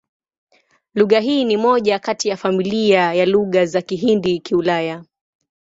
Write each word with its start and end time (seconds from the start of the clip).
Lugha 0.95 1.19
hii 1.19 1.45
ni 1.45 1.57
moja 1.57 1.99
kati 1.99 2.29
ya 2.29 2.37
familia 2.37 3.13
ya 3.13 3.25
Lugha 3.25 3.65
za 3.65 3.79
Kihindi-Kiulaya. 3.81 5.03